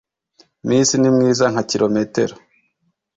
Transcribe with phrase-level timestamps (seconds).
[0.67, 2.35] miss ni mwiza nka kilometero